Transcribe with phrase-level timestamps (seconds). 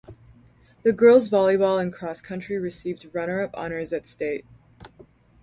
[0.81, 4.47] The girls volleyball and cross country received runner-up honors at state.